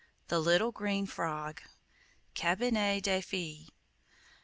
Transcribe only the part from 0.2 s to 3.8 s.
THE LITTLE GREEN FROG(8) (8) Cabinet des Fees.